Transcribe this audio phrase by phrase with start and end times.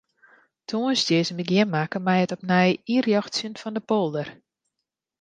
[0.67, 4.27] Tongersdei is in begjin makke mei it opnij ynrjochtsjen fan de polder.